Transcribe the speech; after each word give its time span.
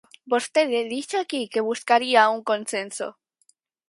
Vostede 0.33 0.79
dixo 0.93 1.15
aquí 1.19 1.41
que 1.51 1.65
buscaría 1.69 2.31
un 2.35 2.41
consenso. 2.49 3.07